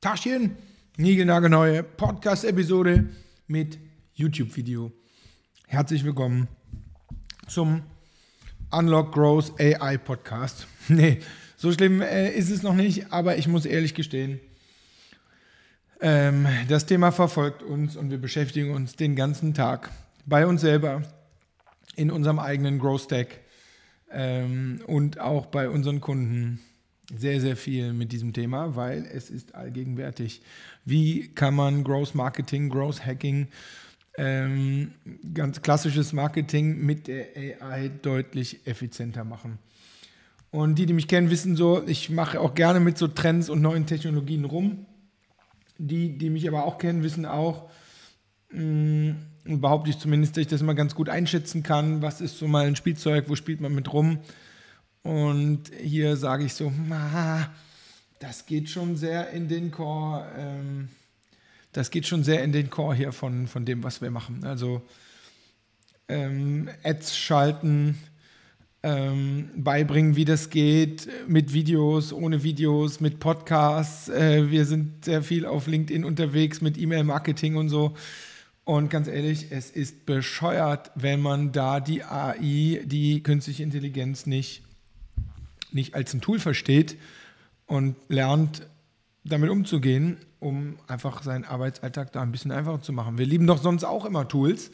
[0.00, 0.56] Taschen,
[0.96, 3.10] niegelnagelneue Podcast-Episode
[3.48, 3.78] mit
[4.14, 4.90] YouTube-Video.
[5.66, 6.48] Herzlich willkommen
[7.48, 7.82] zum
[8.70, 10.66] Unlock Growth AI Podcast.
[10.88, 11.18] nee,
[11.58, 14.40] so schlimm äh, ist es noch nicht, aber ich muss ehrlich gestehen,
[16.00, 19.90] ähm, das Thema verfolgt uns und wir beschäftigen uns den ganzen Tag
[20.24, 21.02] bei uns selber
[21.94, 23.40] in unserem eigenen Growth Stack
[24.10, 26.58] ähm, und auch bei unseren Kunden
[27.16, 30.42] sehr, sehr viel mit diesem Thema, weil es ist allgegenwärtig.
[30.84, 33.48] Wie kann man Growth Marketing, Growth Hacking,
[34.16, 34.92] ähm,
[35.34, 39.58] ganz klassisches Marketing mit der AI deutlich effizienter machen?
[40.50, 43.62] Und die, die mich kennen, wissen so, ich mache auch gerne mit so Trends und
[43.62, 44.86] neuen Technologien rum.
[45.78, 47.70] Die, die mich aber auch kennen, wissen auch,
[48.50, 52.02] mh, mm, behaupte ich zumindest, dass ich das immer ganz gut einschätzen kann.
[52.02, 54.18] Was ist so mal ein Spielzeug, wo spielt man mit rum?
[55.02, 56.72] Und hier sage ich so,
[58.18, 60.88] das geht schon sehr in den Core, ähm,
[61.72, 64.44] das geht schon sehr in den Core hier von, von dem, was wir machen.
[64.44, 64.82] Also
[66.08, 67.98] ähm, Ads schalten,
[68.82, 74.08] ähm, beibringen, wie das geht, mit Videos, ohne Videos, mit Podcasts.
[74.08, 77.94] Äh, wir sind sehr viel auf LinkedIn unterwegs mit E-Mail-Marketing und so.
[78.64, 84.62] Und ganz ehrlich, es ist bescheuert, wenn man da die AI, die künstliche Intelligenz nicht
[85.74, 86.96] nicht als ein Tool versteht
[87.66, 88.66] und lernt,
[89.24, 93.18] damit umzugehen, um einfach seinen Arbeitsalltag da ein bisschen einfacher zu machen.
[93.18, 94.70] Wir lieben doch sonst auch immer Tools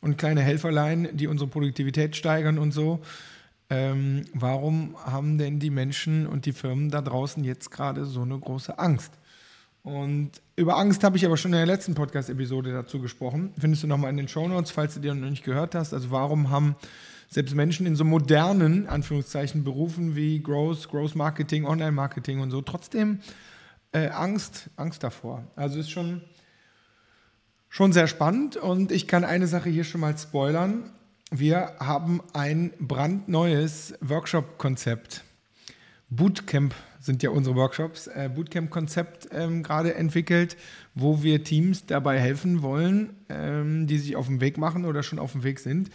[0.00, 3.00] und kleine Helferlein, die unsere Produktivität steigern und so.
[3.70, 8.38] Ähm, warum haben denn die Menschen und die Firmen da draußen jetzt gerade so eine
[8.38, 9.12] große Angst?
[9.82, 13.52] Und über Angst habe ich aber schon in der letzten Podcast-Episode dazu gesprochen.
[13.58, 15.92] Findest du nochmal in den Show Notes, falls du die noch nicht gehört hast.
[15.92, 16.74] Also warum haben
[17.28, 22.62] selbst Menschen in so modernen, Anführungszeichen, Berufen wie Growth, Growth Marketing, Online Marketing und so,
[22.62, 23.20] trotzdem
[23.92, 25.44] äh, Angst, Angst davor.
[25.56, 26.22] Also ist schon,
[27.68, 30.90] schon sehr spannend und ich kann eine Sache hier schon mal spoilern.
[31.30, 35.24] Wir haben ein brandneues Workshop-Konzept.
[36.10, 40.56] Bootcamp sind ja unsere Workshops, äh, Bootcamp-Konzept ähm, gerade entwickelt,
[40.94, 45.18] wo wir Teams dabei helfen wollen, ähm, die sich auf den Weg machen oder schon
[45.18, 45.90] auf dem Weg sind,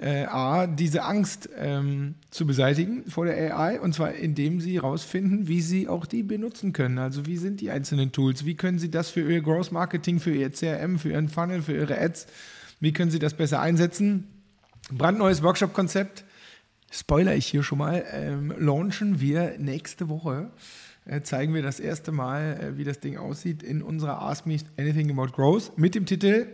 [0.00, 5.46] äh, A, diese Angst ähm, zu beseitigen vor der AI und zwar indem sie herausfinden,
[5.46, 6.98] wie sie auch die benutzen können.
[6.98, 10.34] Also wie sind die einzelnen Tools, wie können sie das für ihr Growth Marketing, für
[10.34, 12.26] ihr CRM, für ihren Funnel, für ihre Ads,
[12.80, 14.26] wie können sie das besser einsetzen.
[14.90, 16.24] Brandneues Workshop-Konzept,
[16.90, 20.50] spoiler ich hier schon mal, ähm, launchen wir nächste Woche.
[21.04, 24.56] Äh, zeigen wir das erste Mal, äh, wie das Ding aussieht in unserer Ask Me
[24.78, 26.46] Anything About Growth mit dem Titel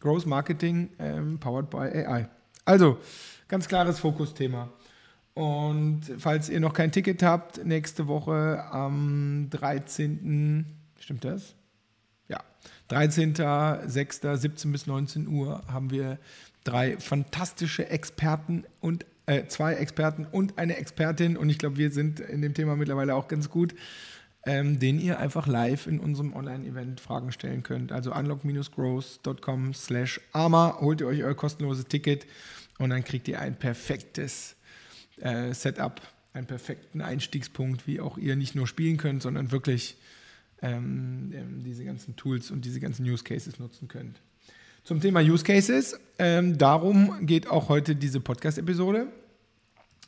[0.00, 2.28] Growth Marketing ähm, Powered by AI.
[2.68, 2.98] Also,
[3.48, 4.68] ganz klares Fokusthema.
[5.32, 10.66] Und falls ihr noch kein Ticket habt, nächste Woche am 13.
[11.00, 11.54] Stimmt das?
[12.28, 12.42] Ja.
[12.90, 14.36] 13.06.
[14.36, 16.18] 17 bis 19 Uhr haben wir
[16.62, 21.38] drei fantastische Experten und äh, zwei Experten und eine Expertin.
[21.38, 23.74] Und ich glaube, wir sind in dem Thema mittlerweile auch ganz gut.
[24.48, 27.92] Ähm, den ihr einfach live in unserem Online-Event Fragen stellen könnt.
[27.92, 32.24] Also unlock-growth.com slash arma, holt ihr euch euer kostenloses Ticket
[32.78, 34.56] und dann kriegt ihr ein perfektes
[35.20, 36.00] äh, Setup,
[36.32, 39.98] einen perfekten Einstiegspunkt, wie auch ihr nicht nur spielen könnt, sondern wirklich
[40.62, 44.18] ähm, ähm, diese ganzen Tools und diese ganzen Use Cases nutzen könnt.
[44.82, 49.08] Zum Thema Use Cases, ähm, darum geht auch heute diese Podcast-Episode.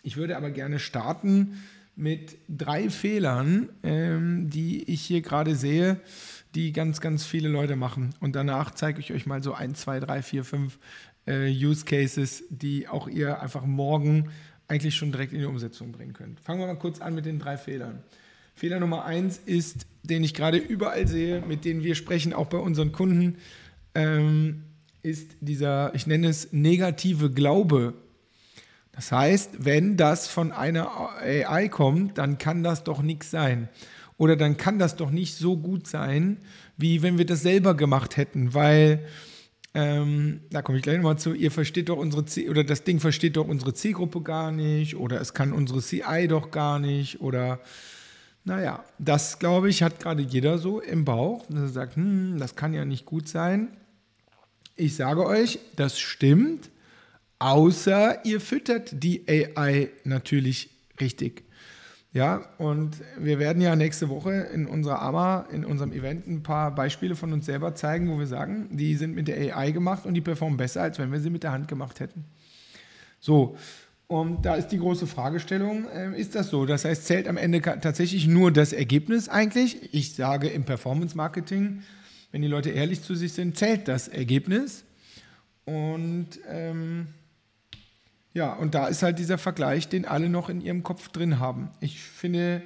[0.02, 1.58] Ich würde aber gerne starten
[2.00, 6.00] mit drei Fehlern, ähm, die ich hier gerade sehe,
[6.54, 8.14] die ganz, ganz viele Leute machen.
[8.20, 10.78] Und danach zeige ich euch mal so ein, zwei, drei, vier, fünf
[11.26, 14.30] äh, Use Cases, die auch ihr einfach morgen
[14.66, 16.40] eigentlich schon direkt in die Umsetzung bringen könnt.
[16.40, 18.02] Fangen wir mal kurz an mit den drei Fehlern.
[18.54, 22.58] Fehler Nummer eins ist, den ich gerade überall sehe, mit denen wir sprechen, auch bei
[22.58, 23.36] unseren Kunden,
[23.94, 24.62] ähm,
[25.02, 27.94] ist dieser, ich nenne es negative Glaube.
[28.92, 30.90] Das heißt, wenn das von einer
[31.20, 33.68] AI kommt, dann kann das doch nichts sein.
[34.16, 36.38] Oder dann kann das doch nicht so gut sein,
[36.76, 39.06] wie wenn wir das selber gemacht hätten, weil
[39.72, 41.32] ähm, da komme ich gleich nochmal zu.
[41.32, 45.20] Ihr versteht doch unsere C oder das Ding versteht doch unsere Zielgruppe gar nicht oder
[45.20, 47.60] es kann unsere CI doch gar nicht oder
[48.44, 52.56] naja, das glaube ich hat gerade jeder so im Bauch, dass er sagt, hm, das
[52.56, 53.68] kann ja nicht gut sein.
[54.76, 56.69] Ich sage euch, das stimmt,
[57.40, 60.70] außer ihr füttert die AI natürlich
[61.00, 61.42] richtig.
[62.12, 66.74] Ja, und wir werden ja nächste Woche in unserer AMA, in unserem Event, ein paar
[66.74, 70.14] Beispiele von uns selber zeigen, wo wir sagen, die sind mit der AI gemacht und
[70.14, 72.24] die performen besser, als wenn wir sie mit der Hand gemacht hätten.
[73.20, 73.56] So,
[74.08, 76.66] Und da ist die große Fragestellung, äh, ist das so?
[76.66, 79.94] Das heißt, zählt am Ende tatsächlich nur das Ergebnis eigentlich?
[79.94, 81.84] Ich sage im Performance Marketing,
[82.32, 84.82] wenn die Leute ehrlich zu sich sind, zählt das Ergebnis.
[85.64, 87.06] Und ähm,
[88.32, 91.70] ja, und da ist halt dieser Vergleich, den alle noch in ihrem Kopf drin haben.
[91.80, 92.62] Ich finde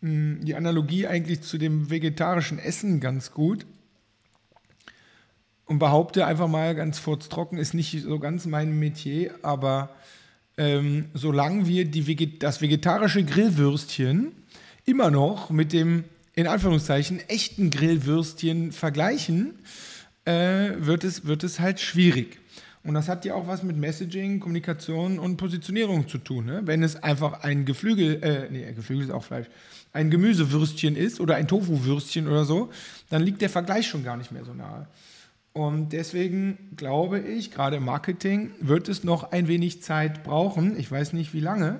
[0.00, 3.66] mh, hm, die Analogie eigentlich zu dem vegetarischen Essen ganz gut
[5.66, 9.90] und behaupte einfach mal ganz furztrocken, ist nicht so ganz mein Metier, aber
[10.56, 14.32] ähm, solange wir Veget das vegetarische Grillwürstchen
[14.84, 16.04] immer noch mit dem
[16.34, 19.54] in Anführungszeichen echten Grillwürstchen vergleichen,
[20.24, 22.38] äh, wird, es, wird es halt schwierig.
[22.84, 26.44] Und das hat ja auch was mit Messaging, Kommunikation und Positionierung zu tun.
[26.44, 26.62] Ne?
[26.64, 29.46] Wenn es einfach ein Geflügel, äh, nee, Geflügel ist auch Fleisch,
[29.94, 32.70] ein Gemüsewürstchen ist oder ein Tofu-Würstchen oder so,
[33.08, 34.86] dann liegt der Vergleich schon gar nicht mehr so nahe.
[35.54, 40.78] Und deswegen glaube ich, gerade im Marketing wird es noch ein wenig Zeit brauchen.
[40.78, 41.78] Ich weiß nicht wie lange,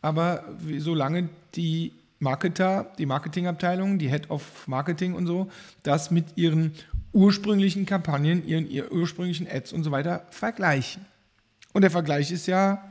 [0.00, 0.44] aber
[0.78, 1.92] solange die
[2.22, 5.50] Marketer, die Marketingabteilung, die Head of Marketing und so,
[5.82, 6.72] das mit ihren
[7.12, 11.04] ursprünglichen Kampagnen, ihren, ihren ursprünglichen Ads und so weiter vergleichen.
[11.72, 12.90] Und der Vergleich ist ja,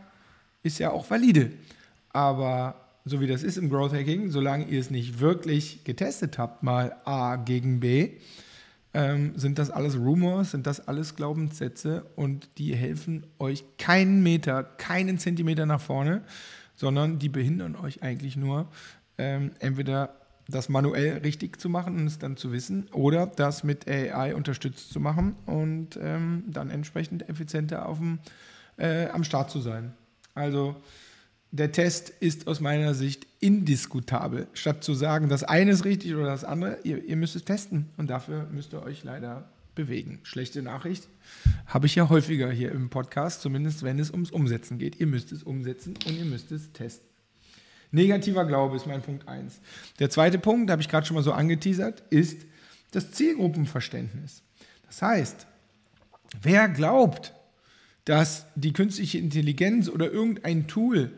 [0.63, 1.51] ist ja auch valide.
[2.09, 2.75] Aber
[3.05, 6.97] so wie das ist im Growth Hacking, solange ihr es nicht wirklich getestet habt, mal
[7.05, 8.11] A gegen B,
[8.93, 14.63] ähm, sind das alles Rumors, sind das alles Glaubenssätze und die helfen euch keinen Meter,
[14.63, 16.21] keinen Zentimeter nach vorne,
[16.75, 18.67] sondern die behindern euch eigentlich nur,
[19.21, 20.15] ähm, entweder
[20.47, 24.91] das manuell richtig zu machen und es dann zu wissen oder das mit AI unterstützt
[24.91, 28.19] zu machen und ähm, dann entsprechend effizienter auf dem,
[28.77, 29.93] äh, am Start zu sein.
[30.33, 30.75] Also
[31.51, 34.47] der Test ist aus meiner Sicht indiskutabel.
[34.53, 37.89] Statt zu sagen, das eine ist richtig oder das andere, ihr, ihr müsst es testen
[37.97, 40.19] und dafür müsst ihr euch leider bewegen.
[40.23, 41.07] Schlechte Nachricht
[41.65, 44.99] habe ich ja häufiger hier im Podcast, zumindest wenn es ums Umsetzen geht.
[44.99, 47.10] Ihr müsst es umsetzen und ihr müsst es testen.
[47.91, 49.59] Negativer Glaube ist mein Punkt 1.
[49.99, 52.45] Der zweite Punkt, habe ich gerade schon mal so angeteasert, ist
[52.91, 54.43] das Zielgruppenverständnis.
[54.87, 55.47] Das heißt,
[56.41, 57.33] wer glaubt,
[58.05, 61.11] dass die künstliche Intelligenz oder irgendein Tool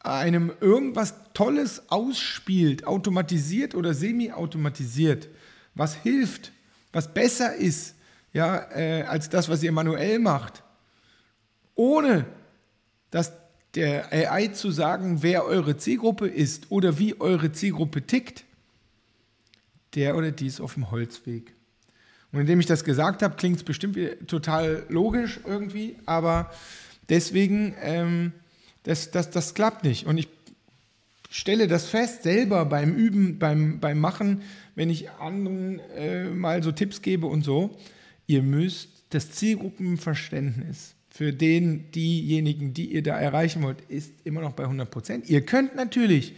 [0.00, 5.28] einem irgendwas Tolles ausspielt, automatisiert oder semi-automatisiert,
[5.74, 6.52] was hilft,
[6.92, 7.94] was besser ist,
[8.32, 10.62] ja, äh, als das, was ihr manuell macht,
[11.74, 12.26] ohne
[13.10, 13.32] dass
[13.76, 18.44] der AI zu sagen, wer eure Zielgruppe ist oder wie eure Zielgruppe tickt,
[19.94, 21.54] der oder die ist auf dem Holzweg.
[22.32, 26.50] Und indem ich das gesagt habe, klingt es bestimmt total logisch irgendwie, aber
[27.08, 28.32] deswegen, ähm,
[28.82, 30.06] das, das, das klappt nicht.
[30.06, 30.28] Und ich
[31.30, 34.42] stelle das fest selber beim Üben, beim, beim Machen,
[34.74, 37.76] wenn ich anderen äh, mal so Tipps gebe und so.
[38.26, 44.52] Ihr müsst das Zielgruppenverständnis für den, diejenigen, die ihr da erreichen wollt, ist immer noch
[44.52, 45.30] bei 100 Prozent.
[45.30, 46.34] Ihr könnt natürlich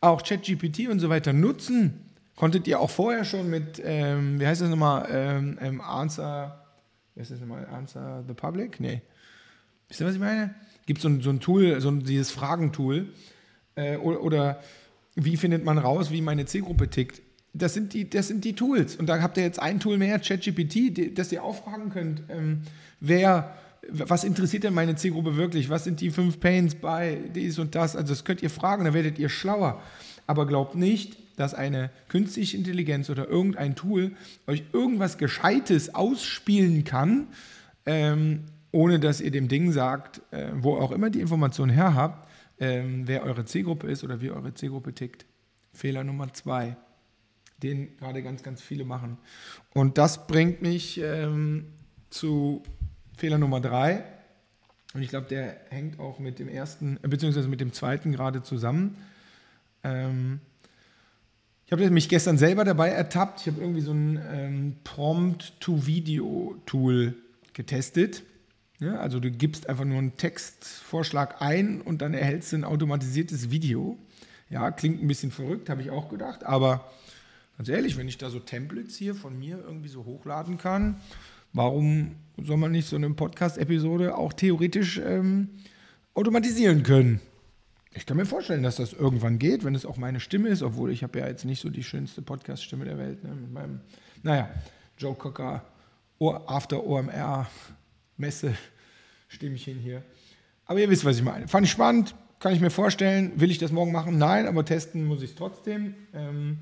[0.00, 1.94] auch ChatGPT und so weiter nutzen.
[2.36, 6.64] Konntet ihr auch vorher schon mit, ähm, wie heißt das nochmal, ähm, ähm, Answer,
[7.14, 8.78] wie heißt das nochmal, Answer the Public?
[8.78, 9.02] Nee.
[9.88, 10.54] Wisst ihr, was ich meine?
[10.86, 13.08] Gibt so ein, so ein Tool, so ein, dieses Fragentool.
[13.74, 14.62] Äh, oder, oder
[15.16, 17.22] wie findet man raus, wie meine Zielgruppe tickt?
[17.54, 18.94] Das sind, die, das sind die Tools.
[18.94, 22.62] Und da habt ihr jetzt ein Tool mehr, ChatGPT, das ihr auch fragen könnt, ähm,
[23.00, 23.56] wer
[23.88, 25.68] was interessiert denn meine Zielgruppe wirklich?
[25.68, 27.96] Was sind die fünf Pains bei dies und das?
[27.96, 29.82] Also das könnt ihr fragen, da werdet ihr schlauer.
[30.26, 34.12] Aber glaubt nicht, dass eine künstliche Intelligenz oder irgendein Tool
[34.46, 37.28] euch irgendwas Gescheites ausspielen kann,
[37.86, 42.28] ähm, ohne dass ihr dem Ding sagt, äh, wo auch immer die Information her habt,
[42.60, 45.26] ähm, wer eure Zielgruppe ist oder wie eure Zielgruppe tickt.
[45.72, 46.76] Fehler Nummer zwei,
[47.62, 49.18] den gerade ganz, ganz viele machen.
[49.74, 51.66] Und das bringt mich ähm,
[52.10, 52.62] zu
[53.22, 54.02] Fehler Nummer drei.
[54.94, 58.42] Und ich glaube, der hängt auch mit dem ersten, äh, beziehungsweise mit dem zweiten gerade
[58.42, 58.96] zusammen.
[59.84, 60.40] Ähm,
[61.64, 63.42] ich habe mich gestern selber dabei ertappt.
[63.42, 67.14] Ich habe irgendwie so ein ähm, Prompt-to-Video-Tool
[67.52, 68.24] getestet.
[68.80, 73.52] Ja, also du gibst einfach nur einen Textvorschlag ein und dann erhältst du ein automatisiertes
[73.52, 73.96] Video.
[74.50, 76.44] Ja, klingt ein bisschen verrückt, habe ich auch gedacht.
[76.44, 76.90] Aber
[77.56, 80.96] ganz ehrlich, wenn ich da so Templates hier von mir irgendwie so hochladen kann,
[81.52, 85.48] warum soll man nicht so eine Podcast-Episode auch theoretisch ähm,
[86.14, 87.20] automatisieren können?
[87.94, 90.90] Ich kann mir vorstellen, dass das irgendwann geht, wenn es auch meine Stimme ist, obwohl
[90.90, 93.80] ich habe ja jetzt nicht so die schönste Podcast-Stimme der Welt, ne, mit meinem,
[94.22, 94.48] naja,
[94.98, 95.64] Joe Cocker
[96.20, 97.48] After OMR
[98.16, 98.54] Messe
[99.28, 100.02] Stimmchen hier.
[100.66, 101.48] Aber ihr wisst, was ich meine.
[101.48, 103.32] Fand ich spannend, kann ich mir vorstellen.
[103.36, 104.18] Will ich das morgen machen?
[104.18, 105.94] Nein, aber testen muss ich es trotzdem.
[106.14, 106.58] Ähm,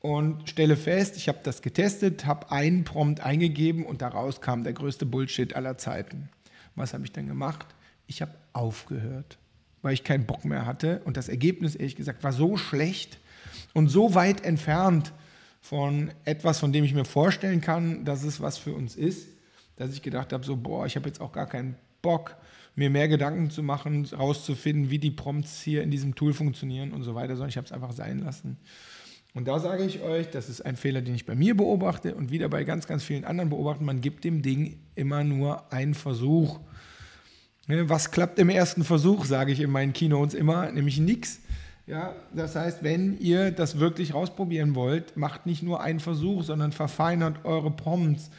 [0.00, 4.72] und stelle fest, ich habe das getestet, habe einen Prompt eingegeben und daraus kam der
[4.72, 6.30] größte Bullshit aller Zeiten.
[6.74, 7.66] Was habe ich dann gemacht?
[8.06, 9.38] Ich habe aufgehört,
[9.82, 11.02] weil ich keinen Bock mehr hatte.
[11.04, 13.18] Und das Ergebnis, ehrlich gesagt, war so schlecht
[13.74, 15.12] und so weit entfernt
[15.60, 19.28] von etwas, von dem ich mir vorstellen kann, dass es was für uns ist,
[19.76, 22.36] dass ich gedacht habe, so, boah, ich habe jetzt auch gar keinen Bock,
[22.74, 27.02] mir mehr Gedanken zu machen, rauszufinden, wie die Prompts hier in diesem Tool funktionieren und
[27.02, 28.56] so weiter, sondern ich habe es einfach sein lassen.
[29.34, 32.30] Und da sage ich euch, das ist ein Fehler, den ich bei mir beobachte und
[32.30, 33.84] wieder bei ganz, ganz vielen anderen beobachte.
[33.84, 36.58] Man gibt dem Ding immer nur einen Versuch.
[37.68, 41.40] Ne, was klappt im ersten Versuch, sage ich in meinen Keynotes immer, nämlich nichts.
[41.90, 46.70] Ja, das heißt, wenn ihr das wirklich rausprobieren wollt, macht nicht nur einen Versuch, sondern
[46.70, 48.30] verfeinert eure Prompts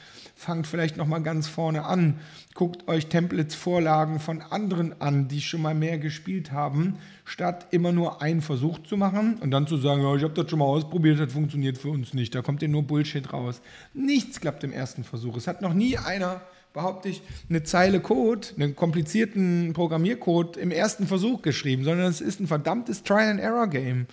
[0.41, 2.20] fangt vielleicht noch mal ganz vorne an,
[2.55, 7.91] guckt euch Templates, Vorlagen von anderen an, die schon mal mehr gespielt haben, statt immer
[7.91, 10.65] nur einen Versuch zu machen und dann zu sagen, ja, ich habe das schon mal
[10.65, 13.62] ausprobiert, das funktioniert für uns nicht, da kommt ihr nur Bullshit raus.
[13.93, 15.38] Nichts klappt im ersten Versuch.
[15.38, 16.41] Es hat noch nie einer,
[16.74, 22.40] behaupte ich, eine Zeile Code, einen komplizierten Programmiercode im ersten Versuch geschrieben, sondern es ist
[22.40, 24.08] ein verdammtes Trial-and-Error-Game.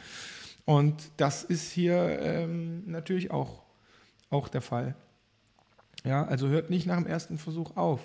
[0.65, 3.63] Und das ist hier ähm, natürlich auch,
[4.31, 4.95] auch der Fall.
[6.05, 8.01] Ja, also hört nicht nach dem ersten Versuch auf.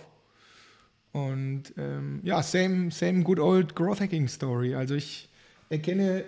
[1.11, 4.75] Und ähm, ja, same, same good old Growth Hacking Story.
[4.75, 5.29] Also ich
[5.69, 6.25] erkenne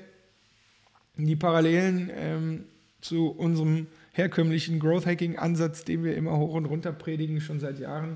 [1.17, 2.65] die Parallelen ähm,
[3.01, 7.79] zu unserem herkömmlichen Growth Hacking Ansatz, den wir immer hoch und runter predigen, schon seit
[7.79, 8.15] Jahren.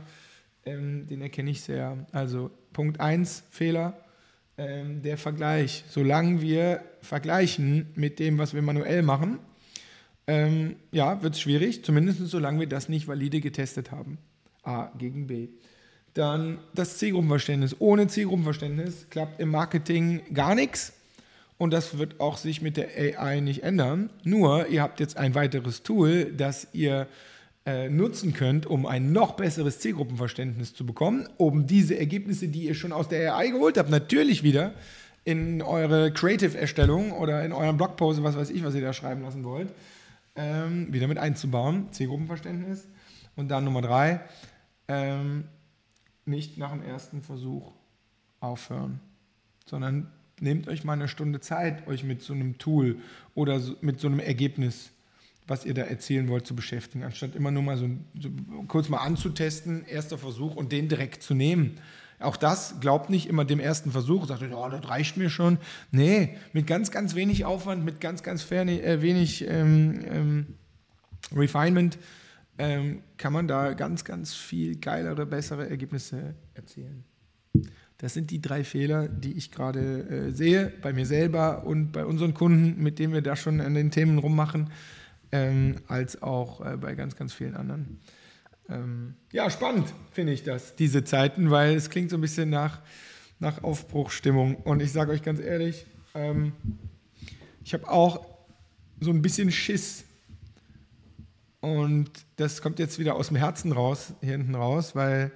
[0.66, 2.06] Ähm, den erkenne ich sehr.
[2.14, 3.98] Also Punkt 1, Fehler,
[4.58, 5.84] ähm, der Vergleich.
[5.90, 9.40] Solange wir vergleichen mit dem, was wir manuell machen,
[10.26, 14.20] ähm, ja, wird es schwierig, zumindest solange wir das nicht valide getestet haben.
[14.64, 15.50] A gegen B.
[16.14, 17.76] Dann das Zielgruppenverständnis.
[17.80, 20.94] Ohne Zielgruppenverständnis klappt im Marketing gar nichts.
[21.60, 24.10] Und das wird auch sich mit der AI nicht ändern.
[24.24, 27.06] Nur, ihr habt jetzt ein weiteres Tool, das ihr
[27.66, 32.76] äh, nutzen könnt, um ein noch besseres Zielgruppenverständnis zu bekommen, um diese Ergebnisse, die ihr
[32.76, 34.74] schon aus der AI geholt habt, natürlich wieder
[35.26, 39.44] in eure Creative-Erstellung oder in euren Blogpost, was weiß ich, was ihr da schreiben lassen
[39.44, 39.68] wollt,
[40.38, 42.88] ähm, wieder mit einzubauen, Zielgruppenverständnis.
[43.36, 44.22] Und dann Nummer drei,
[44.88, 45.44] ähm,
[46.24, 47.74] nicht nach dem ersten Versuch
[48.40, 49.02] aufhören,
[49.66, 50.10] sondern
[50.42, 52.98] nehmt euch mal eine Stunde Zeit, euch mit so einem Tool
[53.36, 54.92] oder so, mit so einem Ergebnis,
[55.48, 58.30] was ihr da erzählen wollt, zu beschäftigen, anstatt immer nur mal so, so
[58.68, 61.80] kurz mal anzutesten, erster Versuch und den direkt zu nehmen.
[62.20, 65.58] Auch das glaubt nicht immer dem ersten Versuch, sagt, oh, das reicht mir schon.
[65.92, 70.46] Nee, mit ganz, ganz wenig Aufwand, mit ganz, ganz äh, wenig ähm, ähm,
[71.34, 71.98] Refinement
[72.58, 77.06] ähm, kann man da ganz, ganz viel geilere, bessere Ergebnisse erzielen.
[78.00, 82.06] Das sind die drei Fehler, die ich gerade äh, sehe, bei mir selber und bei
[82.06, 84.72] unseren Kunden, mit denen wir da schon an den Themen rummachen,
[85.34, 88.00] ähm, als auch äh, bei ganz, ganz vielen anderen.
[88.70, 92.80] Ähm, ja, spannend finde ich das, diese Zeiten, weil es klingt so ein bisschen nach,
[93.38, 94.56] nach Aufbruchstimmung.
[94.56, 96.54] Und ich sage euch ganz ehrlich, ähm,
[97.66, 98.26] ich habe auch
[99.02, 100.06] so ein bisschen Schiss.
[101.60, 105.34] Und das kommt jetzt wieder aus dem Herzen raus, hier hinten raus, weil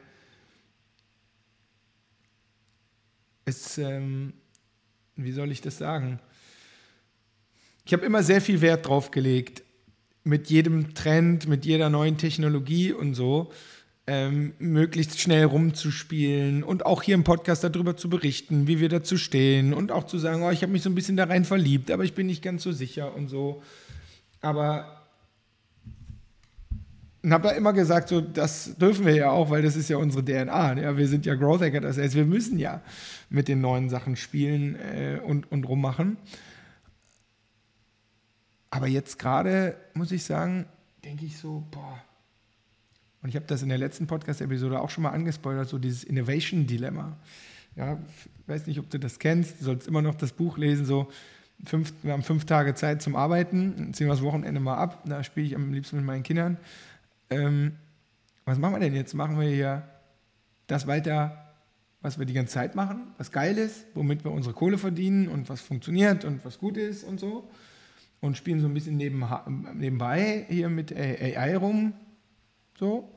[3.45, 4.33] es, ähm,
[5.15, 6.19] wie soll ich das sagen?
[7.85, 9.63] Ich habe immer sehr viel Wert drauf gelegt,
[10.23, 13.51] mit jedem Trend, mit jeder neuen Technologie und so
[14.05, 19.17] ähm, möglichst schnell rumzuspielen und auch hier im Podcast darüber zu berichten, wie wir dazu
[19.17, 21.89] stehen und auch zu sagen, oh, ich habe mich so ein bisschen da rein verliebt,
[21.89, 23.61] aber ich bin nicht ganz so sicher und so.
[24.41, 25.02] Aber
[27.23, 29.95] und habe da immer gesagt, so, das dürfen wir ja auch, weil das ist ja
[29.95, 30.79] unsere DNA.
[30.79, 32.81] Ja, wir sind ja Growth Hacker, das heißt, wir müssen ja
[33.29, 36.17] mit den neuen Sachen spielen äh, und, und rummachen.
[38.69, 40.65] Aber jetzt gerade, muss ich sagen,
[41.05, 42.01] denke ich so, boah.
[43.21, 47.15] Und ich habe das in der letzten Podcast-Episode auch schon mal angespoilert, so dieses Innovation-Dilemma.
[47.77, 47.99] Ja,
[48.47, 51.09] weiß nicht, ob du das kennst, du sollst immer noch das Buch lesen, so
[51.65, 55.23] fünf, wir haben fünf Tage Zeit zum Arbeiten, ziehen wir das Wochenende mal ab, da
[55.23, 56.57] spiele ich am liebsten mit meinen Kindern.
[57.29, 57.73] Ähm,
[58.45, 59.13] was machen wir denn jetzt?
[59.13, 59.83] Machen wir hier
[60.67, 61.55] das weiter,
[62.01, 65.49] was wir die ganze Zeit machen, was geil ist, womit wir unsere Kohle verdienen und
[65.49, 67.49] was funktioniert und was gut ist und so
[68.23, 69.25] und spielen so ein bisschen neben,
[69.73, 71.91] nebenbei hier mit AI rum.
[72.79, 73.09] So.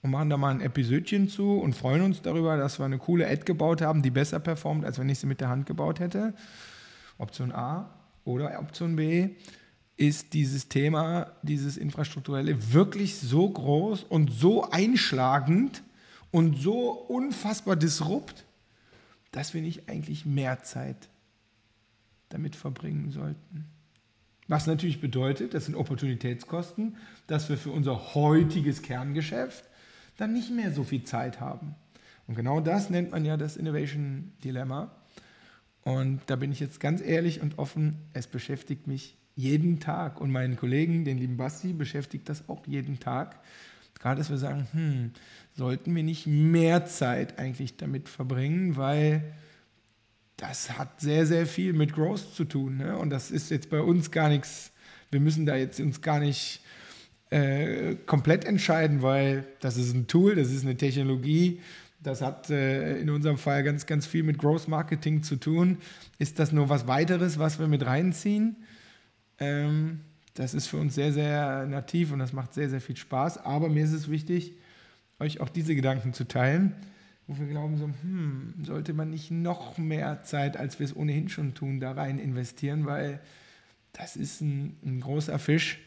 [0.00, 3.28] Und machen da mal ein Episödchen zu und freuen uns darüber, dass wir eine coole
[3.28, 6.32] Ad gebaut haben, die besser performt, als wenn ich sie mit der Hand gebaut hätte.
[7.18, 7.90] Option A
[8.24, 9.36] oder Option B
[9.96, 15.82] ist dieses Thema, dieses Infrastrukturelle wirklich so groß und so einschlagend
[16.30, 18.44] und so unfassbar disrupt,
[19.30, 21.08] dass wir nicht eigentlich mehr Zeit
[22.30, 23.66] damit verbringen sollten.
[24.48, 26.96] Was natürlich bedeutet, das sind Opportunitätskosten,
[27.26, 29.64] dass wir für unser heutiges Kerngeschäft
[30.16, 31.74] dann nicht mehr so viel Zeit haben.
[32.26, 34.90] Und genau das nennt man ja das Innovation Dilemma.
[35.84, 40.20] Und da bin ich jetzt ganz ehrlich und offen, es beschäftigt mich jeden Tag.
[40.20, 43.40] Und meinen Kollegen, den lieben Basti, beschäftigt das auch jeden Tag.
[43.98, 45.10] Gerade, dass wir sagen, hm,
[45.54, 49.22] sollten wir nicht mehr Zeit eigentlich damit verbringen, weil
[50.36, 52.78] das hat sehr, sehr viel mit Growth zu tun.
[52.78, 52.96] Ne?
[52.96, 54.72] Und das ist jetzt bei uns gar nichts,
[55.10, 56.62] wir müssen da jetzt uns gar nicht
[57.30, 61.60] äh, komplett entscheiden, weil das ist ein Tool, das ist eine Technologie,
[62.02, 65.78] das hat äh, in unserem Fall ganz, ganz viel mit Growth Marketing zu tun.
[66.18, 68.56] Ist das nur was weiteres, was wir mit reinziehen?
[69.42, 70.00] Ähm,
[70.34, 73.38] das ist für uns sehr, sehr nativ und das macht sehr, sehr viel Spaß.
[73.38, 74.54] Aber mir ist es wichtig,
[75.18, 76.74] euch auch diese Gedanken zu teilen,
[77.26, 81.28] wo wir glauben, so, hm, sollte man nicht noch mehr Zeit, als wir es ohnehin
[81.28, 83.20] schon tun, da rein investieren, weil
[83.92, 85.78] das ist ein, ein großer Fisch,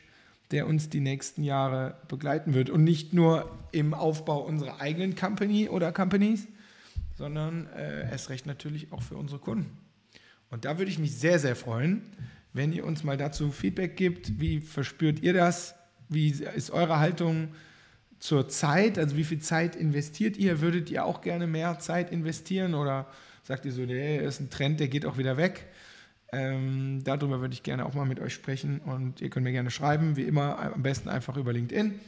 [0.52, 2.70] der uns die nächsten Jahre begleiten wird.
[2.70, 6.48] Und nicht nur im Aufbau unserer eigenen Company oder Companies,
[7.18, 9.76] sondern äh, erst recht natürlich auch für unsere Kunden.
[10.52, 12.04] Und da würde ich mich sehr, sehr freuen,
[12.56, 14.40] wenn ihr uns mal dazu Feedback gibt.
[14.40, 15.76] Wie verspürt ihr das?
[16.08, 17.50] Wie ist eure Haltung
[18.20, 18.98] zur Zeit?
[18.98, 20.62] Also wie viel Zeit investiert ihr?
[20.62, 23.08] Würdet ihr auch gerne mehr Zeit investieren oder
[23.44, 25.68] sagt ihr so, nee, ist ein Trend, der geht auch wieder weg?
[26.32, 29.70] Ähm, darüber würde ich gerne auch mal mit euch sprechen und ihr könnt mir gerne
[29.70, 32.00] schreiben, wie immer, am besten einfach über LinkedIn.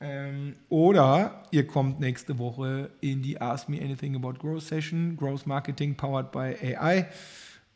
[0.00, 5.46] Ähm, oder ihr kommt nächste Woche in die Ask Me Anything About Growth Session, Growth
[5.46, 7.08] Marketing powered by AI,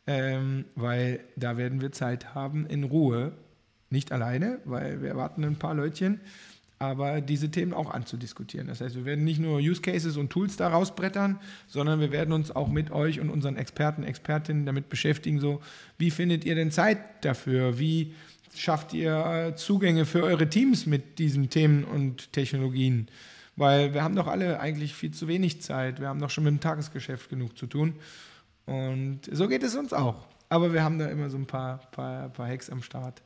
[0.07, 3.33] ähm, weil da werden wir Zeit haben in Ruhe.
[3.89, 6.19] Nicht alleine, weil wir erwarten ein paar Leutchen,
[6.79, 8.67] aber diese Themen auch anzudiskutieren.
[8.67, 12.33] Das heißt, wir werden nicht nur Use Cases und Tools da rausbrettern, sondern wir werden
[12.33, 15.61] uns auch mit euch und unseren Experten, Expertinnen damit beschäftigen, so
[15.97, 17.77] wie findet ihr denn Zeit dafür?
[17.77, 18.13] Wie
[18.55, 23.07] schafft ihr äh, Zugänge für eure Teams mit diesen Themen und Technologien?
[23.55, 25.99] Weil wir haben doch alle eigentlich viel zu wenig Zeit.
[25.99, 27.93] Wir haben doch schon mit dem Tagesgeschäft genug zu tun.
[28.65, 30.25] Und so geht es uns auch.
[30.49, 33.21] Aber wir haben da immer so ein paar, paar, paar Hacks am Start.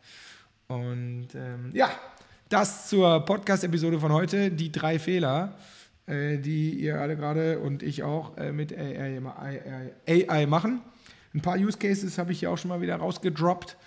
[0.68, 1.90] Und ähm, ja,
[2.50, 5.58] das zur Podcast-Episode von heute, die drei Fehler,
[6.06, 9.22] äh, die ihr alle gerade und ich auch äh, mit AI,
[10.08, 10.82] AI, machen.
[11.34, 13.78] Ein paar Use Cases habe ich hier auch schon mal wieder rausgedroppt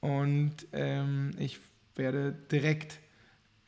[0.00, 1.58] und ähm, ich
[1.96, 2.98] werde direkt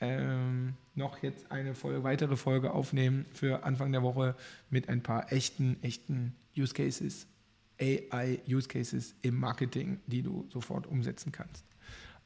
[0.01, 4.35] ähm, noch jetzt eine Folge, weitere Folge aufnehmen für Anfang der Woche
[4.71, 7.27] mit ein paar echten, echten Use Cases,
[7.81, 11.65] AI Use Cases im Marketing, die du sofort umsetzen kannst.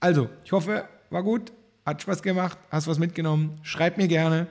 [0.00, 1.52] Also, ich hoffe, war gut.
[1.84, 4.46] Hat Spaß gemacht, hast was mitgenommen, schreibt mir gerne.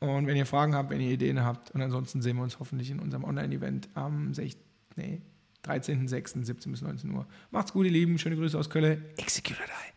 [0.00, 1.70] Und wenn ihr Fragen habt, wenn ihr Ideen habt.
[1.70, 4.56] Und ansonsten sehen wir uns hoffentlich in unserem Online-Event am 6,
[4.96, 5.22] nee,
[5.64, 6.44] 13.06.
[6.44, 7.26] 17 bis 19 Uhr.
[7.50, 8.18] Macht's gut, ihr Lieben.
[8.18, 9.02] Schöne Grüße aus Köln.
[9.16, 9.93] Execute Die.